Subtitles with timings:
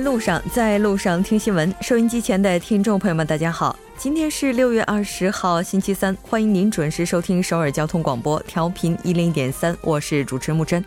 [0.00, 1.72] 路上，在路上听新闻。
[1.80, 10.82] 收音机前的听众朋友们，大家好，今天是六月二十号，星期三，欢迎您准时收听首尔交通广播，调频一零点三，我是主持木真。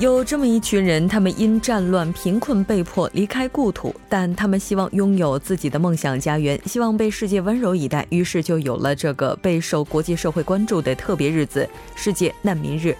[0.00, 12.96] 有这么一群人，他们因战乱、贫困被迫离开故土，但他们希望拥有自己的梦想家园，希望被世界温柔以待，于是就有了这个备受国际社会关注的特别日子——世界难民日。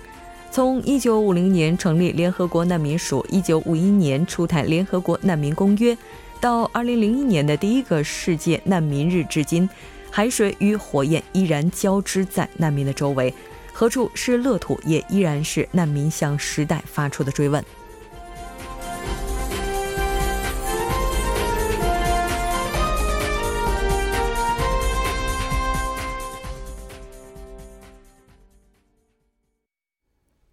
[0.50, 5.96] 从1950年成立联合国难民署，1951年出台联合国难民公约，
[6.38, 9.66] 到2001年的第一个世界难民日至今，
[10.10, 13.32] 海水与火焰依然交织在难民的周围。
[13.80, 17.64] 何处是乐土，也依然是难民向时代发出的追问。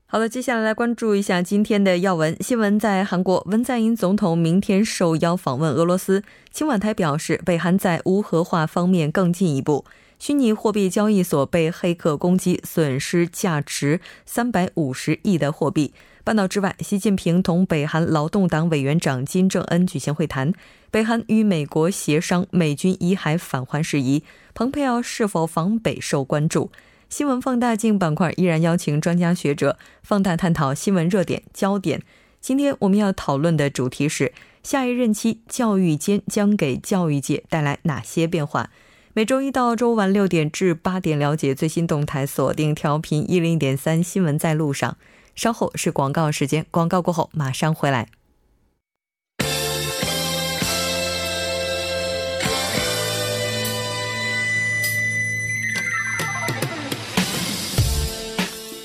[0.06, 2.80] 好了，接下来来关注一下今天的要闻新闻。
[2.80, 6.24] 在韩国，文在寅总统明天受邀访问俄罗斯。
[6.50, 9.84] 青瓦台表示，北韩在无核化方面更进一步。
[10.20, 15.94] 虚拟货币交易所被黑客攻击，损失价值三百五十亿的货币。
[16.24, 20.52] 半岛之外，习近平同北韩劳动党委员长金正恩举行会谈，
[20.92, 24.24] 北韩与美国协商美军遗骸返还事宜。
[24.54, 26.72] 蓬佩奥是否访北受关注。
[27.08, 32.02] 新闻放大镜板块依然邀请专家学者放大探讨新闻热点焦点。
[32.42, 38.70] 今天我们要讨论的主题是：下一任期教育监将给教育界带来哪些变化？
[39.18, 44.96] 每周一到周五晚六点至八点，了解最新动态，锁定调频一零点三新闻在路上。
[45.34, 48.10] 稍后是广告时间，广告过后马上回来。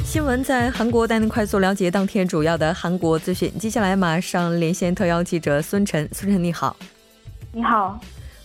[0.02, 3.52] 新闻在韩国，带您快速了解当天主要的韩国资讯。
[3.58, 6.74] 接下来马上连线特邀记者孙晨，孙晨你好，
[7.52, 8.00] 你好。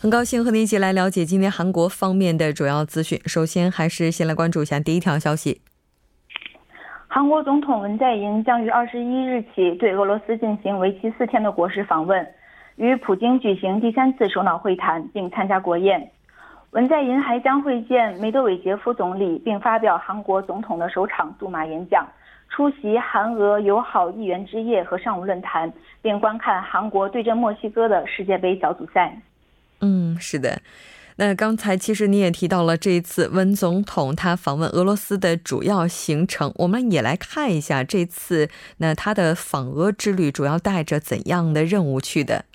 [0.07, 3.19] 很高兴和您一起来了解今天韩国方面的主要资讯。
[3.25, 5.59] 首先，还是先来关注一下第一条消息：
[7.09, 12.25] 韩国总统文在寅将于二十一日起对俄罗斯进行为期四天的国事访问，
[12.77, 16.09] 与普京举行第三次首脑会谈，并参加国宴。
[16.71, 22.07] 文在寅还将会见梅德韦杰夫总理，并发表韩国总统的首场杜马演讲，
[22.47, 25.69] 出席韩俄友好议员之夜和上午论坛，
[26.01, 29.13] 并观看韩国对阵墨西哥的世界杯小组赛。
[29.81, 30.61] 嗯，是的。
[31.19, 42.45] 那刚才其实你也提到了这一次温总统他访问俄罗斯的主要行程，我们也来看一下这次那他的访俄之旅主要带着怎样的任务去的。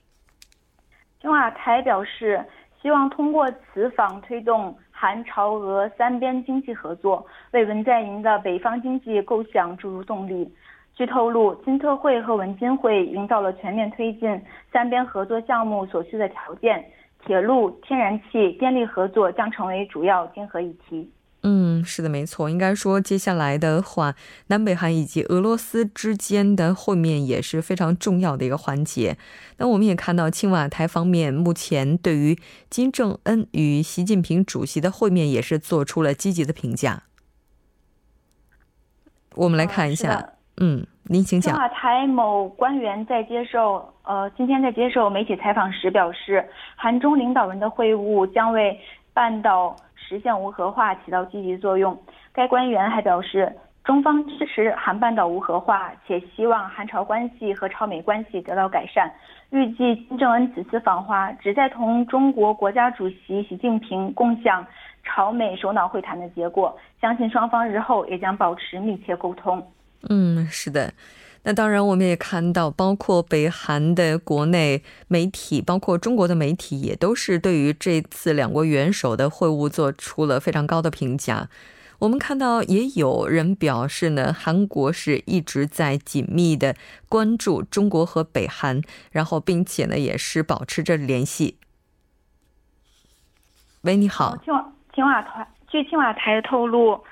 [1.21, 2.45] 青瓦台表示，
[2.81, 10.49] 希望通过此访推动韩朝俄三边经济合作，为文在寅的北方经济构想注入动力。
[10.95, 14.41] 据透露，金特会和文金会营造了全面推进
[14.73, 16.85] 三边合作项目所需的条件。
[17.27, 21.11] 铁路、天然气、电力合作将成为主要经合议题。
[21.45, 22.49] 嗯，是的，没错。
[22.49, 24.15] 应该说，接下来的话，
[24.47, 29.19] 南北韩以及俄罗斯之间的会面也是非常重要的一个环节。
[29.57, 32.39] 那我们也看到，青瓦台方面目前对于
[32.71, 37.03] 金正恩与习近平主席的会面也是做出了积极的评价。
[39.35, 40.33] 我们来看一下，嗯。
[40.61, 41.55] 嗯您请讲。
[41.55, 46.47] 青瓦台某官员在接受呃今天在接受媒体采访时表示，
[46.77, 48.79] 韩中领导人的会晤将为
[49.15, 51.97] 半岛实现无核化起到积极作用。
[52.33, 53.53] 该官员还表示，
[53.83, 59.11] 中方支持韩半岛无核化，且希望韩朝关系和朝美关系得到改善。
[59.51, 64.65] 预计金正恩此次访华旨在同中国国家主席习近平共享
[65.03, 69.63] 朝美首脑会谈的结果，相信双方日后也将保持密切沟通。
[70.09, 70.95] 嗯，是的。
[71.45, 81.49] 那当然，我们也看到，包括北韩的国内媒体，包括中国的媒体，也都是对于这次两国元首的会晤做出了非常高的评价。
[81.99, 86.77] 我们看到，也有人表示呢，韩国是一直在紧密的
[87.09, 91.59] 关注中国和北韩，然后并且呢，也是保持着联系。
[93.81, 94.37] 喂，你好。
[94.45, 94.55] 青
[94.95, 97.03] 青瓦台，据青瓦台透露。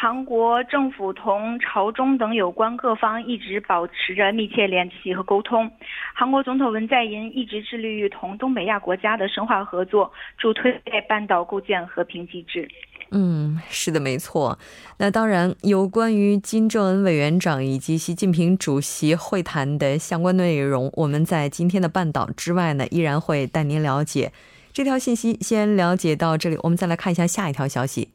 [0.00, 5.70] 韩国政府同朝中等有关各方一直保持着密切联系和沟通。
[6.14, 12.66] 韩国总统文在寅一直致力于同东北亚国家的深化合作，助推在半岛构建和平机制。
[13.10, 14.58] 嗯，是的，没错。
[14.96, 24.32] 那当然，有关于金正恩委员长以及习近平主席会谈的相关内容，我们在今天的半岛之外呢，依然会带您了解。
[24.72, 28.08] 这条信息先了解到这里，我们再来看一下下一条消息。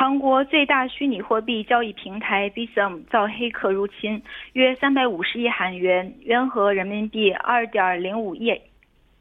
[0.00, 4.22] 韩国最大虚拟货币交易平台 Bitsum 遭黑客入侵，
[4.54, 8.58] 约三百五十亿韩元（约合人民币二点零五亿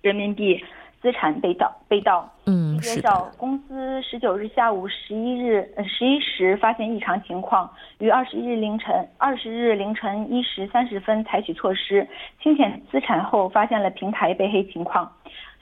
[0.02, 0.64] 人民币）
[1.04, 1.70] 资产被盗。
[1.90, 2.34] 被盗。
[2.46, 12.08] 嗯，介绍公司十九日下午十一日十一时发现异常情况，于二十一日凌晨二十日凌晨一时三十分采取措施
[12.42, 15.12] 清点资产后，发现了平台被黑情况，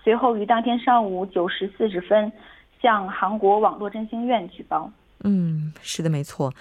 [0.04, 2.32] 随后于当天上午九时四十分。
[2.80, 4.88] 向韩国网络振兴院举报。
[5.24, 6.54] 嗯，是的，没错。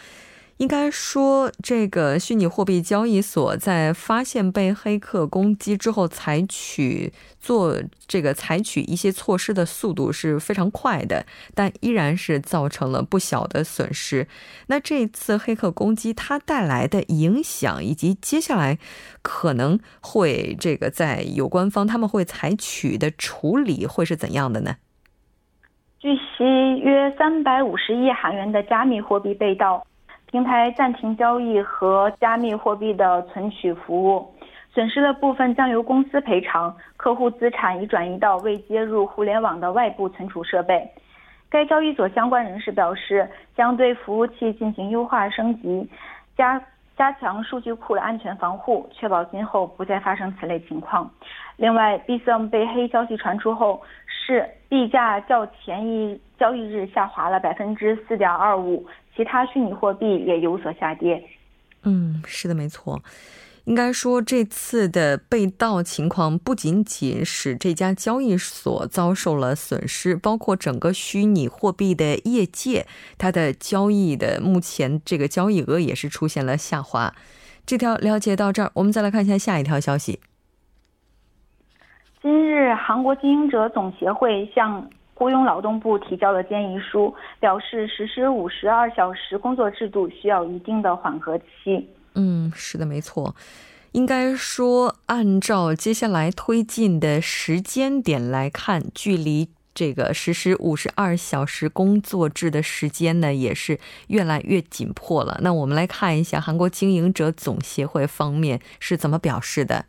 [0.59, 14.29] 应该说，这个虚拟货币交易所，在发现被黑客攻击之后，采取做这个采取一些措施的速度是非常快的，但依然是造成了不小的损失。
[14.69, 18.79] 那这次黑客攻击它带来的影响，以及接下来
[19.21, 24.77] 可能会这个在有关方他们会采取的处理会是怎样的呢？
[26.07, 29.85] 据悉，约三百五十亿韩元的加密货币被盗，
[30.31, 34.33] 平台暂停交易和加密货币的存取服务，
[34.73, 40.89] 损失的部分将由公司赔偿，客户资产已转移到未接入互联网的外部存储设备。
[41.51, 45.91] 该交易所相关人士表示，将对服务器进行优化升级，
[46.37, 46.63] 加
[46.97, 51.11] 加强数据库的安全防护，确保今后不再发生此类情况。
[51.57, 53.83] 另外，Bitsum 被黑消息传出后。
[54.27, 58.85] 是币价较前一交易日下滑了百分之四点二五，
[59.15, 61.23] 其他虚拟货币也有所下跌。
[61.85, 63.01] 嗯，是的，没错。
[63.67, 72.87] 应该说，这次的被盗情况不仅仅使这家交易所遭受了损失，包括整个虚拟货币的业界，
[73.19, 77.15] 它的交易的目前这个交易额也是出现了下滑。
[77.65, 80.21] 这条了解到这儿，我们再来看一下下一条消息。
[82.23, 91.89] 今日，韩国经营者总协会向雇佣劳动部提交了建议书，表示实施五十二小时工作制度需要一定的缓和期。
[92.15, 93.35] 嗯，是的，没错。
[93.93, 103.79] 应该说，按照接下来推进的时间点来看，距离这个实施五十二小时工作制的时间呢，也是
[104.09, 105.39] 越来越紧迫了。
[105.43, 109.85] 那我们来看一下韩国经营者总协会方面是怎么表示的。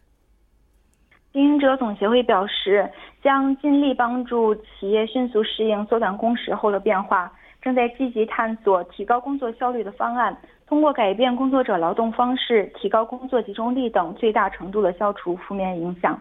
[1.37, 2.89] 经营者总协会表示，
[3.21, 7.31] 将尽力帮助企业迅速适应缩短工时后的变化，
[7.61, 10.35] 正在积极探索提高工作效率的方案，
[10.65, 16.19] 通过改变工作者劳动方式、提高工作集中力等，最大程度的消除负面影响。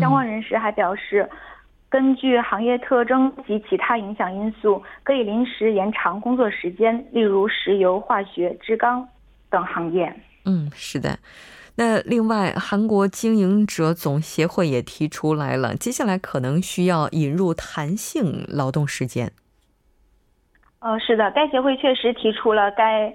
[0.00, 1.28] 相关人士还表示，
[1.88, 9.04] 根据行业特征及其他影响因素，可以临时延长工作时间，例如石油、化学、制钢
[9.50, 10.14] 等行业。
[10.44, 11.18] 嗯，是的。
[11.76, 19.32] 那另外，韩国经营者总协会也提出来了，接下来可能需要引入弹性劳动时间。
[20.78, 23.14] 呃，是的，该协会确实提出了该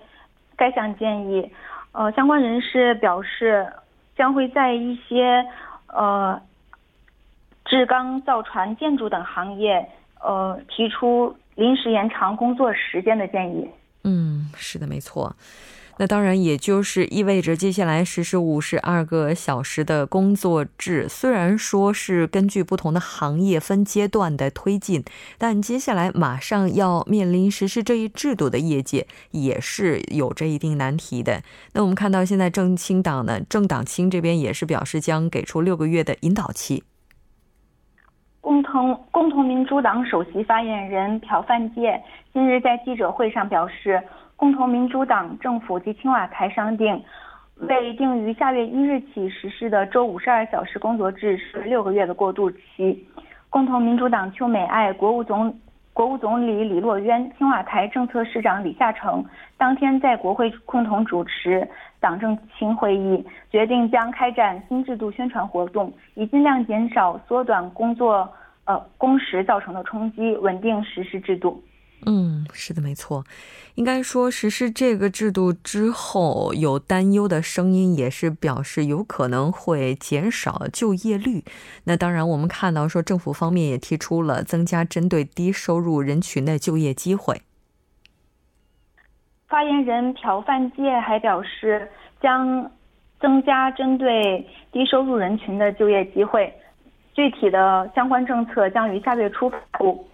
[0.58, 1.50] 该项建议。
[1.92, 3.66] 呃，相关人士表示，
[4.18, 5.46] 将会在一些
[5.88, 6.42] 呃
[7.66, 9.88] 制钢、造船、建筑等行业，
[10.20, 13.70] 呃，提出临时延长工作时间的建议。
[14.04, 15.36] 嗯，是的，没错。
[16.02, 21.10] 那当然，也就是意味着接下来实施五十二个小时的工作制。
[21.10, 25.04] 虽然说是根据不同的行业分阶段的推进，
[25.38, 31.42] 但接下来马上要面临实施这一制度的业界也是有着一定难题的。
[31.74, 36.86] 那我们看到，现在政青党呢，政党青这边也是表示将给出六个月的引导期。
[38.40, 42.02] 共同共同民主党首席发言人朴范介
[42.32, 44.02] 今日在记者会上表示。
[44.40, 47.04] 共同民主党政府及青瓦台商定，
[47.58, 53.06] 为定于下月一日起实施的周五十二小时工作制是六个月的过渡期。
[53.50, 55.54] 共同民主党邱美爱、国务总
[55.92, 59.22] 国务总理李洛渊、青瓦台政策市长李夏成
[59.58, 61.68] 当天在国会共同主持
[62.00, 68.32] 党政青会议，决定将开展新制度宣传活动，以尽量减少缩短工作
[68.64, 71.62] 呃工时造成的冲击，稳定实施制度。
[72.06, 73.26] 嗯，是的，没错。
[73.76, 81.44] 应该说，实施这个制度之后，有担忧的声音也是表示有可能会减少就业率。
[81.84, 87.42] 那当然，我们看到说，政府方面也提出了增加针对低收入人群的就业机会。
[89.48, 91.90] 发言人朴范介还表示，
[92.22, 92.72] 将
[93.20, 96.54] 增加针对低收入人群的就业机会，
[97.14, 100.08] 具体的相关政策将于下月初发布。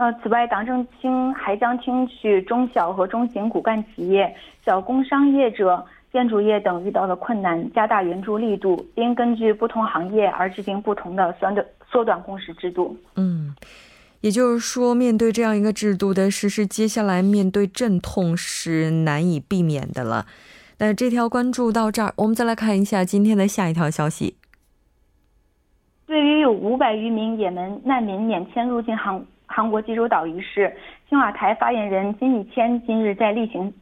[0.00, 12.96] 呃，此外，党政厅还将听取中小和中型骨干企业、小工商业者、建筑业等遇到的困难，加大援助力度，并根据不同行业而制定不同的缩短缩短工时制度。
[13.16, 13.54] 嗯。
[14.22, 20.24] 也就是说，面对这样一个制度的实施，接下来面对阵痛是难以避免的了。
[20.78, 24.36] 那这条关注到这儿，我们再来看一下今天的下一条消息。
[26.06, 30.72] 对于有五百余名也门难民免签入境韩韩国济州岛一事，
[31.08, 33.72] 青瓦台发言人金义谦今日在例行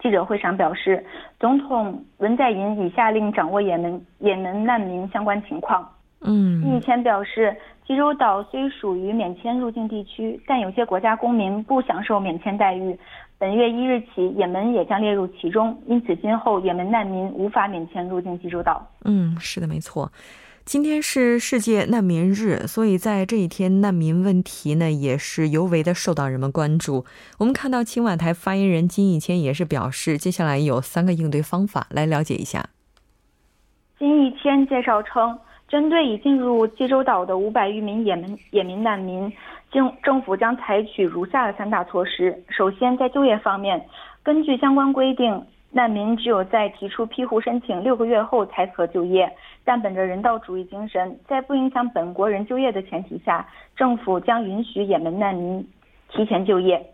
[0.00, 1.02] 记者会上表示，
[1.38, 5.88] 总统文在寅已下令掌握也门也门难民相关情况。
[6.22, 12.98] 嗯，金义谦表示，济州岛虽属于免签入境地区，但有些国家公民不享受免签待遇。
[13.38, 18.84] 本月一日起，也门也将列入其中，因此今后也门难民无法免签入境济州岛。
[19.04, 20.10] 嗯，是的，没错。
[20.64, 27.04] 今天是世界难民日，所以在这一天，难民问题呢也是尤为的受到人们关注。
[27.38, 32.64] 我们看到青瓦台发言人金义谦也是表示，接下来有三个应对方法，来了解一下。
[33.98, 35.36] 金义谦介绍称，
[35.68, 39.30] 针对已进入济州岛的五百余名也门也民难民，
[39.72, 43.84] 政政府将采取如下的三大措施：首先，在就业方面，
[44.22, 45.44] 根据相关规定。
[45.74, 55.66] 难民只有在提出庇护申请六个月后才可就业，但本着人道主义精神，在不影响本国人就业的前提下，政府将允许也门难民
[56.10, 56.84] 提前就业。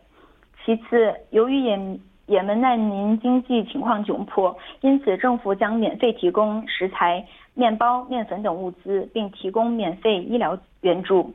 [0.65, 11.35] 其次，由于也也门难民经济情况窘迫，因此政府将免费提供食材、面包、面粉等物资，并提供免费医疗援助。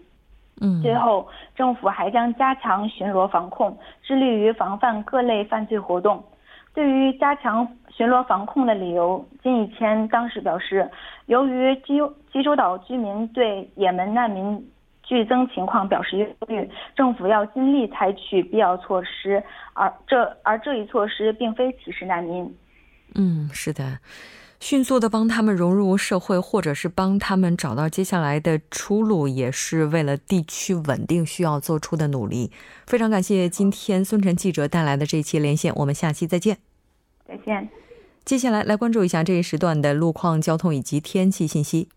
[0.62, 6.24] 嗯，最后，政府还将加强巡逻防控，致力于防范各类犯罪活动。
[6.74, 10.90] 对于加强巡逻防控的理由，金义谦当时表示，
[11.28, 12.00] 由于济
[12.32, 14.72] 济州岛居民对也门难民
[15.04, 22.44] 剧增情况表示忧虑，政府要尽力采取必要措施，而这而这一措施并非歧视难民。
[23.14, 23.84] 嗯，是的，
[24.64, 32.50] 迅速的帮他们融入社会，或者是帮他们找到接下来的出路，也是为了地区稳定需要做出的努力。
[32.88, 36.60] 非常感谢今天孙晨记者带来的这一期连线，我们下期再见。
[37.28, 37.68] 再见。
[38.24, 41.90] 接下来，来关注一下这一时段的路况、交通以及天气信息。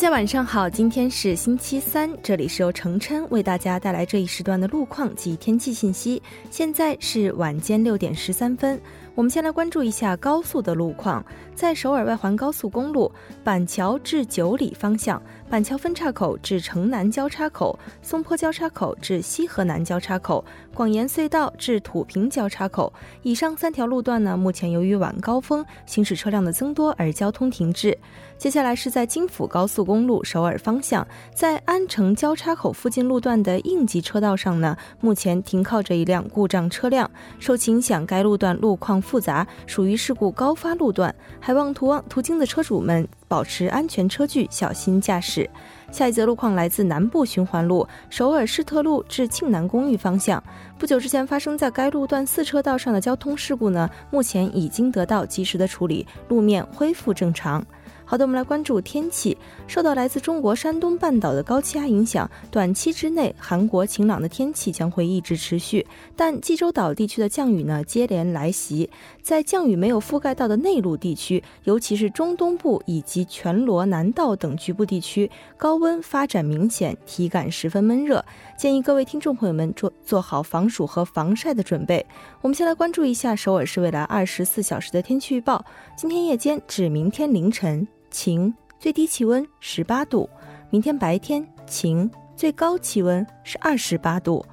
[0.00, 6.22] 大家晚上好，今天是星期三，这里是由程琛为大家带来这一时段的路况及天气信息。
[6.50, 8.80] 现在是晚间六点十三分。
[9.20, 11.22] 我们先来关注一下高速的路况，
[11.54, 13.12] 在首尔外环高速公路
[13.44, 22.90] 板桥至九里方向，板桥分岔口至城南交叉口、松坡交叉口至西河南交叉口、广延隧道至土平交叉口，
[23.22, 27.98] 以上三条路段呢，目前由于晚高峰行驶车辆的增多而交通停滞。
[28.38, 38.98] 接下来是在京釜高速公路首尔方向，在安城交叉口附近路段的应急车道上呢，目前停靠着一辆故障车辆，受其影响，该路段路况。
[39.10, 45.50] 复杂，属于事故高发路段，还望途望途经的车主们保持安全车距，小心驾驶。
[45.90, 50.40] 下一则路况来自南部循环路首尔市特路至庆南公寓方向，
[50.78, 57.66] 不久之前发生在该路段四车道上的交通事故呢，目前已经得到及时的处理，路面恢复正常。
[58.10, 59.38] 好的，我们来关注天气。
[59.68, 65.86] 受到来自中国山东半岛的高气压影响，短期之内韩国晴朗的天气将会一直持续。
[66.16, 68.90] 但济州岛地区的降雨呢接连来袭，
[69.22, 78.24] 在降雨没有覆盖到的内陆地区，尤其是中东部以及全罗南道等局部地区，高温发展明显，体感十分闷热。
[78.58, 82.04] 建议各位听众朋友们做做好防暑和防晒的准备。
[82.40, 85.64] 我们先来关注一下首尔市未来二十四小时的天气预报：
[85.96, 87.86] 今天夜间至明天凌晨。
[88.10, 90.28] 晴，最低气温十八度。
[90.70, 94.44] 明天白天晴，最高气温是二十八度。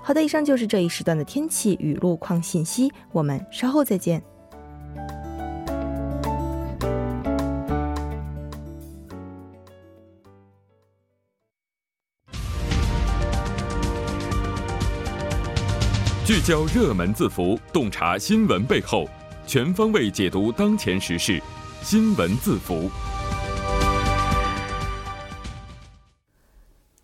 [0.00, 2.92] 好的，以上就是这一时段的天气与路况信息。
[3.12, 4.22] 我们稍后再见。
[16.24, 19.08] 聚焦热门字符，洞察新闻背后，
[19.46, 21.40] 全方位解读当前时事。
[21.88, 22.90] 新闻字符。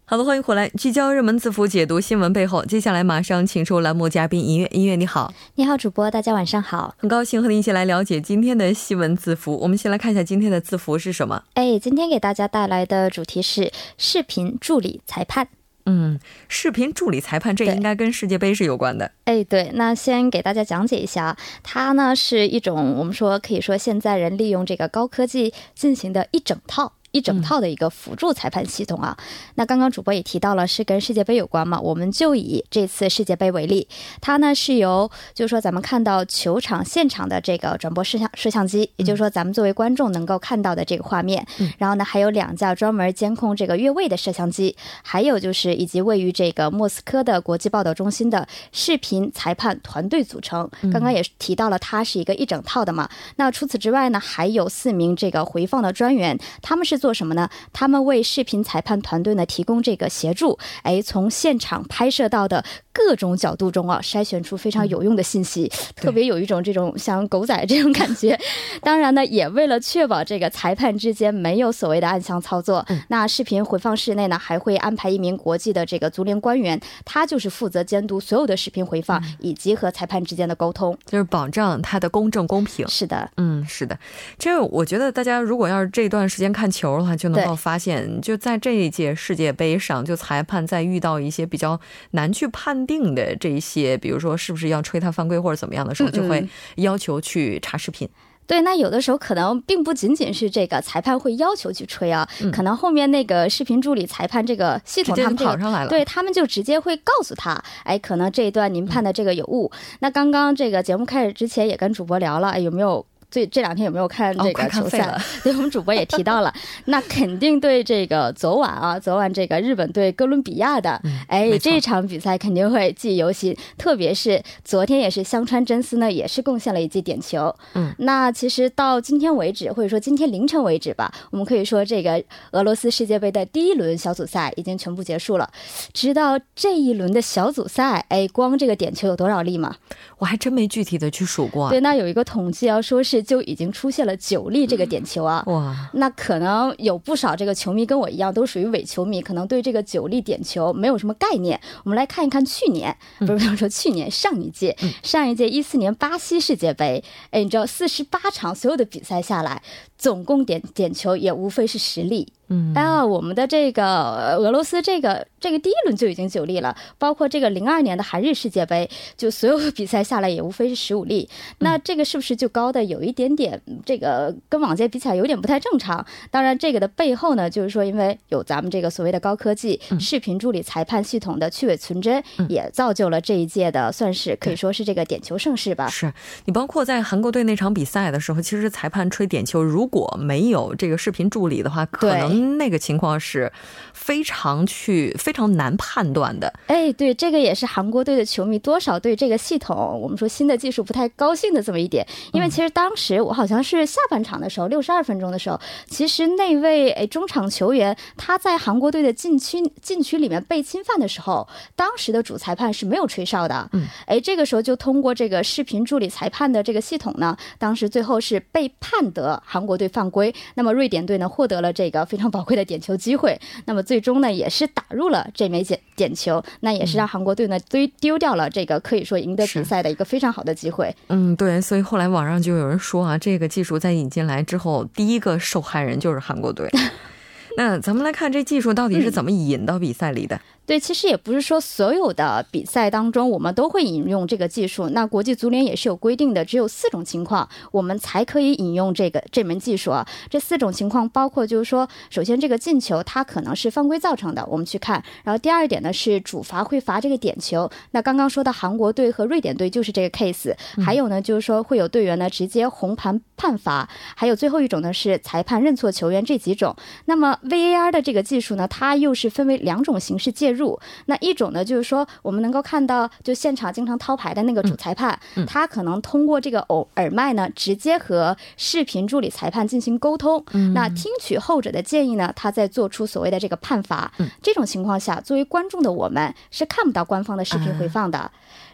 [0.05, 2.65] 好的，欢迎回来，聚焦热门字符，解读新闻背后。
[2.65, 9.57] 接下来马上请出栏目嘉宾音乐，音乐你好，你好，主播，大家晚上好，很高兴和您一起来了解今天的新闻字符。
[9.59, 11.45] 我们先来看一下今天的字符是什么？
[11.55, 15.47] 哎，今天给大家带来的主题是视频助理裁判。
[15.85, 19.11] 嗯，视频助理裁判这应该跟世界杯是有关的。
[19.25, 26.93] 哎，对，那先给大家讲解一下，它呢是一种我们说可以说现在人利用这个高科技进行的一整套。
[27.13, 29.17] 一整套的一个辅助裁判系统啊，
[29.55, 33.87] 那刚刚主播也提到了是跟世界杯有关嘛，我们就以这次世界杯为例，
[34.23, 50.67] 它呢是由就是说咱们看到球场现场的这个转播摄像摄像机，也就是说咱们作为观众能够看到的这个画面，然后呢还有两架专门监控这个越位的摄像机，还有就是以及位于这个莫斯科的国际报道中心的视频裁判团队组成。
[50.91, 57.02] 刚刚也提到了它是一个一整套的嘛，那除此之外呢还有四名这个回放的专员，他们是。
[57.03, 57.51] 做什么呢？
[57.73, 62.65] 他们为视频裁判团队呢提供这个协助，哎，从现场拍摄到的。
[62.95, 65.67] 各种角度中啊，筛选出非常有用的信息，
[65.97, 68.39] 特别有一种这种像狗仔这种感觉。
[68.85, 82.87] 当然呢，也为了确保这个裁判之间没有所谓的暗箱操作，那视频回放室内呢还会安排一名国际的这个足联官员，他就是负责监督所有的视频回放以及和裁判之间的沟通，就是保障他的公正公平。
[82.89, 83.99] 是的，嗯，是的。
[84.39, 91.81] 这我觉得大家如果要是这段时间看球的话，就能够发现，就在这一届世界杯上，就裁判在遇到一些比较
[92.11, 92.83] 难去判。
[92.85, 96.45] 定的这一些，比如说是不是要吹他犯规或者怎么样的时候，就会
[96.77, 98.09] 要求去查视频。
[98.45, 109.71] 对，那有的时候可能并不仅仅是这个裁判会要求去吹啊，可能后面那个视频助理裁判这个系统他们跑上来了，对他们就直接会告诉他，哎，可能这一段您判的这个有误。
[110.01, 113.07] 那刚刚这个节目开始之前也跟主播聊了，哎有没有？
[113.33, 115.19] 这这两天有没有看这个球赛？
[115.43, 116.53] 对，我们主播也提到了，
[116.85, 123.57] 那肯定对这个昨晚啊，昨晚这个日本对哥伦比亚的，哎，这场比赛肯定会记忆犹新。
[123.79, 127.55] 特别是昨天也是香川真司呢，也是贡献了一记点球。
[127.73, 135.51] 嗯，那其实到今天为止，或者说今天凌晨为止吧，我们可以说这个俄罗斯世界杯的第一轮小组赛已经全部结束了。
[135.95, 139.75] 直到这一轮的小组赛，哎，光这个点球有多少粒吗？
[140.19, 141.71] 我还真没具体的去数过。
[141.71, 143.22] 对，那有一个统计要说是。
[143.23, 145.43] 就已经出现了九粒这个点球啊！
[145.47, 151.61] 哇，那可能有不少这个球迷跟我一样，都属于伪球迷，可能对这个九粒点球没有什么概念。
[151.85, 159.63] 我们来看一看去年，不是说去年上一届，上一届一四年巴西世界杯，哎，你知道四十八场所有的比赛下来，
[159.97, 162.33] 总共点点球也无非是十粒。
[162.53, 171.27] 嗯，啊，我们的这个俄罗斯这个这个第一轮就已经九粒了，包括这个零二年的韩日世界杯，就所有比赛下来也无非是十五粒。
[171.61, 173.59] 那这个是不是就高的有一点点？
[173.87, 176.05] 这个跟往届比起来有点不太正常。
[176.31, 185.89] 当然，这个的背后呢，就是说因为有咱们这个所谓的高科技视频助理裁判系统的去伪存真，也造就了这一届的算是可以说是这个点球盛世吧。
[185.89, 186.13] 是
[186.45, 192.42] 你包括在韩国队那场比赛的时候，其实裁判吹点球，如果没有这个视频助理的话，可能。
[192.59, 193.51] 那个情况是
[193.93, 196.53] 非常去非常难判断的。
[196.67, 202.07] 哎，对，这个也是韩国队的球迷多少对这个系统，我们说新的技术不太高兴的这么一点。
[202.33, 213.69] 因为其实当时我好像是下半场的时候，六十二分钟的时候，其实那位哎中场球员他在韩国队的禁区禁区里面被侵犯的时候，当时的主裁判是没有吹哨的。
[213.73, 220.35] 嗯，哎，这个时候就通过这个视频助理裁判的这个系统呢，当时最后是被判得韩国队犯规。
[220.55, 222.22] 那么瑞典队呢获得了这个非常。
[222.31, 230.95] 宝贵的点球机会，那么最终呢，也是打入了这枚点点球，那也是让韩国队呢丢丢掉了这个可以说赢得比赛的一个非常好的机会。
[231.09, 236.71] 嗯，对，所以后来网上就有人说啊，这个技术在引进来之后，第一个受害人就是韩国队。
[237.57, 240.41] 那咱们来看这技术到底是怎么引到比赛里的。
[240.65, 244.89] 对，其实也不是说所有的比赛当中我们都会引用这个技术。
[244.91, 250.07] 那国际足联也是有规定的，只有四种情况我们才可以引用这个这门技术啊。
[250.31, 255.03] 这四种情况包括，就是说，首先这个进球它可能是犯规造成的，我们去看。
[255.25, 257.69] 然后第二点呢是主罚会罚这个点球。
[257.91, 260.55] 那刚刚说的韩国队和瑞典队就是这个 case。
[260.83, 263.89] 还有呢就是说会有队员呢直接红盘判罚。
[264.15, 266.75] 还有最后一种呢是裁判认错球员这几种。
[267.07, 284.13] 那么 VAR 的这个技术呢，它又是分为两种形式介入，那一种呢，就是说我们能够看到，就现场经常掏牌的那个主裁判，他可能通过这个偶耳麦呢，直接和视频助理裁判进行沟通，那听取后者的建议呢，他再做出所谓的这个判罚。
[284.43, 288.31] 这种情况下，作为观众的我们是看不到官方的视频回放的。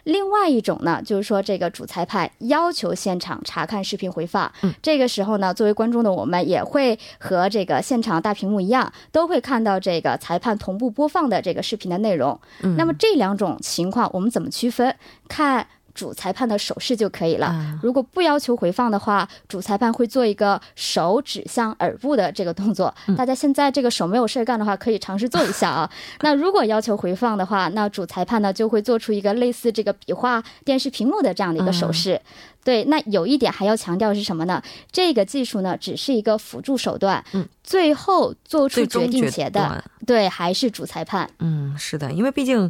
[0.09, 12.39] 另外一种呢，就是说这个主裁判要求现场查看视频回放，这个时候呢，作为观众的我们也会和这个现场大屏幕一样，都会看到这个裁判同步播放的这个视频的内容。
[12.75, 14.95] 那么这两种情况我们怎么区分？
[15.27, 15.67] 看。
[15.99, 17.47] 主裁判的手势就可以了。
[17.47, 22.93] 啊如果不要求回放的话，主裁判会做一个手指向耳部的这个动作。
[23.07, 25.89] 嗯大家现在这个手没有事儿干的话，可以尝试做一下啊。
[26.23, 32.21] 那如果要求回放的话，那主裁判呢就会做出一个类似这个比划电视屏幕的这样的一个手势。
[32.63, 34.61] 对，那有一点还要强调是什么呢？
[34.91, 41.29] 这个技术呢只是一个辅助手段，嗯，最后做出终决定决权的，对，还是主裁判。
[41.39, 42.69] 嗯，是的，因为毕竟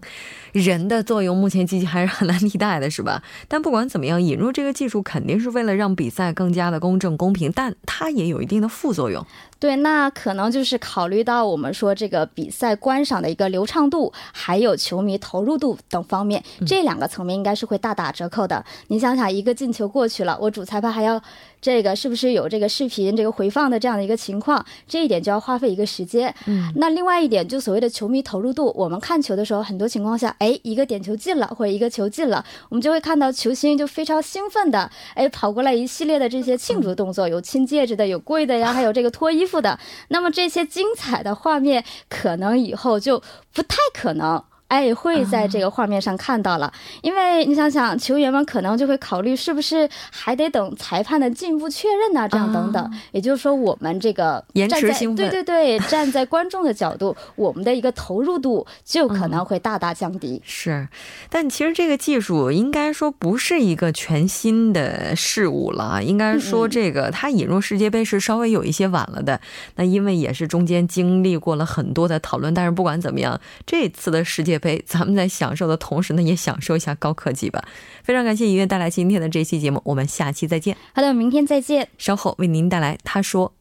[0.51, 3.23] 人的作用目前机器还是很难替代的，是吧？
[3.47, 9.25] 但不管怎么样，引入这个技术肯定是为了让比赛更加的公正公平，但它也有一定的副作用。
[9.59, 18.63] 对，那可能就是考虑到我们说这个比赛观赏的一个流畅度，还有球迷投入度等方面，这两个层面应该是会大打折扣的。
[18.87, 21.21] 你想想，一个进球过去了，我主裁判还要
[21.61, 26.33] 这个是不是有这个视频这个回放的这样的一个情况，这一点就要花费一个时间。
[26.45, 39.77] 嗯，那另外一点，就所谓的球迷投入度，我们看球的时候，很多情况下，哎，一个点球进了或者一个球进了，我们就会看到球星就非常兴奋的，哎，跑过来一系列的这些庆祝动作，有亲戒指的，有跪的呀，还有这个脱衣服的。
[40.07, 43.21] 那么这些精彩的画面，可能以后就
[43.53, 44.43] 不太可能。
[44.69, 52.91] 哎，会在这个画面上看到了，因为你想想，球员们可能就会考虑是不是还得等裁判的进一步确认呢、这样等等。
[53.11, 60.39] 也就是说，我们这个延迟兴奋对对对，站在观众的角度，我们的一个投入度就可能会大大降低。
[60.45, 60.87] 是，
[61.31, 69.41] 但其实这个技术应该说不是一个全新的事物了，应该说这个它引入世界杯是稍微有一些晚了的。
[69.77, 77.63] 那因为也是中间经历过了很多的讨论，但是不管怎么样，这次的世界杯 咱们在享受的同时呢，也享受一下高科技吧。
[78.03, 80.77] 非常感谢音乐带来今天的这期节目，我们下期再见。
[80.93, 81.87] 好的，明天再见。
[81.97, 83.53] 稍后为您带来他说。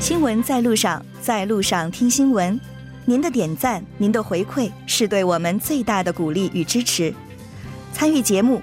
[0.00, 2.58] 新闻在路上，在路上听新闻。
[3.04, 7.12] 您的点赞、您的回馈是对我们最大的鼓励与支持。
[7.92, 8.62] 参与节目，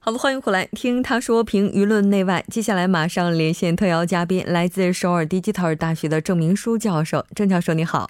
[0.00, 2.44] 好的，欢迎回来听他说评舆论内外。
[2.48, 7.24] 接下来马上连线特邀嘉宾，来自首尔 Digital 大学的郑明书教授。
[7.34, 8.08] 郑教授你好，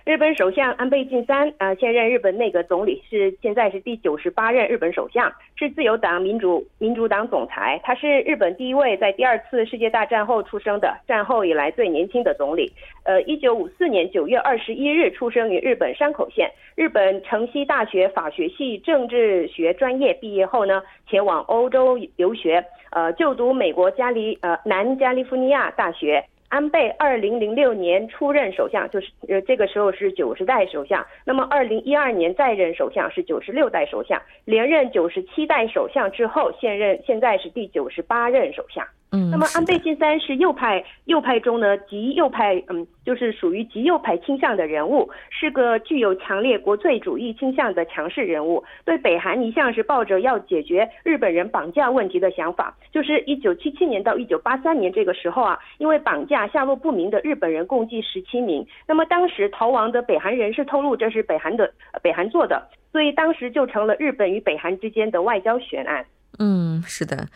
[0.05, 7.79] 日本首相安倍晋三，呃，现任日本内阁总理，是现在是第九十八任日本首相，是自由党民主民主党总裁。
[7.85, 12.69] 他是日本第一位在第二次世界大战后出生的，战后以来最年轻的总理。
[13.05, 22.61] 呃，一九五四年九月二十一日出生于日本山口县，日本城西大学法学系政治学专业毕业后呢，前往欧洲留学，
[22.91, 26.21] 呃，就读美国加利呃南加利福尼亚大学。
[26.53, 31.03] 安倍二零零六年出任首相，就是呃这个时候是九十代首相。
[31.25, 38.85] 那么二零一二年再任首相是九十六代首相，连任九十七代首相之后，现任现在是第九十八任首相。
[39.15, 48.63] 嗯，那么安倍晋三是右派，右派中呢极右派，嗯，就是属于极右派倾向的人物，是个具有强烈国粹主义倾向的强势人物。
[48.83, 52.75] 对北韩一向是抱着要解决日本人绑架问题的想法。
[52.91, 58.65] 就是一九七七年到一九八三年这个时候啊，因为绑架下落不明的日本人共计十七名。
[58.87, 61.71] 那么当时逃亡的北韩人士透露，这是北韩的
[62.01, 66.03] 北韩做的，所以当时就成了日本与北韩之间的外交悬案。
[66.39, 67.27] 嗯，是的，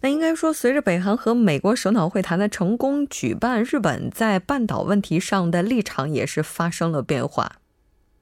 [0.00, 7.56] 那应该说，随着北韩和美国首脑会谈的成功举办，日本在半岛问题上的立场也是发生了变化。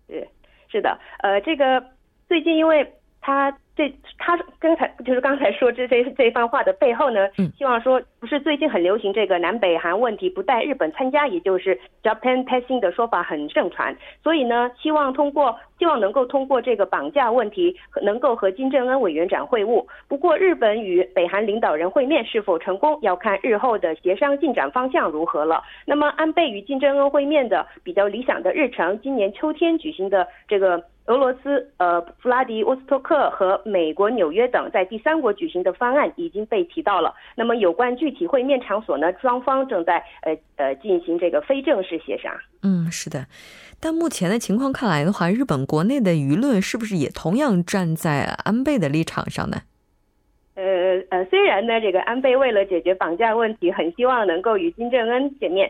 [0.06, 0.26] 对
[0.70, 1.84] 是的，呃，这个
[2.28, 19.84] 最近因为他这他刚才就是刚才说这这这番话的背后呢，希望说不是最近很流行这个南北韩问题不带日本参加，也就是 Japan passing 的说法很盛传，所以呢，希望通过希望能够通过这个绑架问题，能够和金正恩委员长会晤。
[20.06, 25.62] 不过，日本与北韩领导人会面是否成功，要看日后的协商进展方向如何了。
[25.86, 30.84] 那么，安倍与金正恩会面的比较理想的日程，今年秋天举行的这个。
[31.06, 37.12] 俄罗斯、呃，弗拉迪沃斯托克和美国纽约等在第三国举行的方案已经被提到了。
[37.34, 39.12] 那么有关具体会面场所呢？
[39.20, 42.32] 双方正在呃呃进行这个非正式协商。
[42.62, 43.26] 嗯，是的。
[43.80, 49.62] 但目前的情况看来的话，日本国内的舆论是不是也同样站在安倍的立场上呢？
[50.54, 50.62] 呃
[51.10, 55.68] 呃，虽然呢，这个安倍为了解决绑架问题，很希望能够与金正恩见面。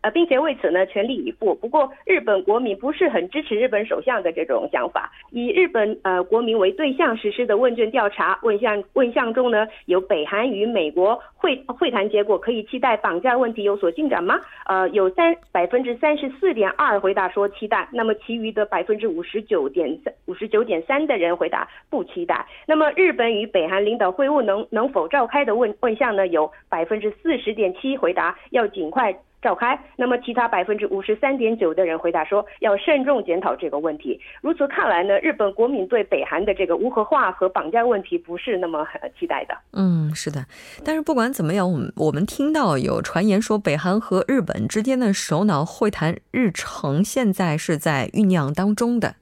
[0.00, 1.54] 呃，并且为此呢全力以赴。
[1.54, 5.12] 不过，日本国民不是很支持日本首相的这种想法。
[5.30, 14.40] 以日本呃国民为对象实施的问卷调查，问向问向中呢，有北韩与美国会会谈结果可以期待绑架问题有所进展吗？
[14.66, 22.46] 呃，有三百分之三十四点二回答说期待，那么其余的百分之五十九点三五十九点三的人回答不期待。
[22.66, 29.14] 那么日本与北韩领导会晤能能否召开的问问项呢，有百分之四十点七回答要尽快。
[29.42, 34.18] 召开，那么其他百分之五十三点九的人回答说要慎重检讨这个问题。
[34.40, 38.86] 如此看来呢，日本国民对北韩的这个无核化和绑架问题不是那么
[39.18, 39.54] 期待的。
[39.72, 40.44] 嗯，是的。
[40.84, 49.16] 但是不管怎么样，我们我们听到有传言说，北韩和日本之间的首脑会谈日程现在是在酝酿当中的。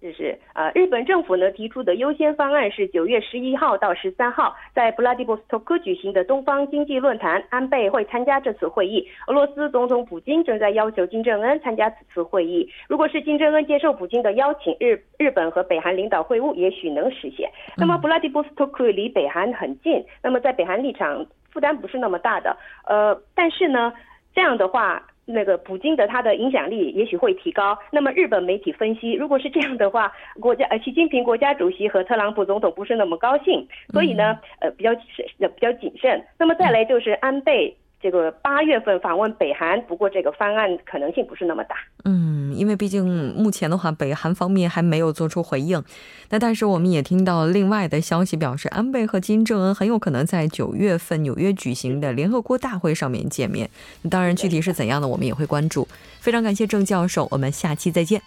[0.00, 9.06] 这是呃，日本政府呢提出的优先方案是九月十一号到十三号在布拉迪波斯托克举行的东方经济论坛，安倍会参加这次会议。
[9.26, 12.66] 俄罗斯总统普京正在要求金正恩参加此次会议。
[12.88, 17.50] 如果是金正恩接受普京的邀请，日日本和北韩领导会晤也许能实现。
[17.76, 22.56] 那么布拉迪波斯托克离北韩很近，那么在北韩立场负担不是那么大的。
[22.86, 23.92] 呃，但是呢，
[24.34, 25.06] 这样的话。
[25.30, 27.78] 那个普京的他的影响力也许会提高。
[27.90, 36.22] 那么日本媒体分析，如果是这样的话， 国家呃习近平国家主席和特朗普总统不是那么高兴，所以呢呃比较比较谨慎。
[36.38, 37.74] 那么再来就是安倍。
[38.02, 41.76] 这个八月份访问北韩，不过这个方案可能性不是那么大。
[42.04, 45.84] 嗯，因为毕竟目前的话，北韩方面还没有做出回应。
[46.30, 53.68] 那但是我们也听到另外的消息，表示安倍和金正恩很有可能在九月份纽约举行的联合国大会上面见面。
[54.10, 55.86] 当然，具体是怎样的，我们也会关注。
[56.20, 58.22] 非常感谢郑教授，我们下期再见。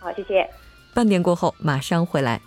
[0.00, 0.44] 好，谢谢。
[0.92, 2.40] 半点过后马上回来。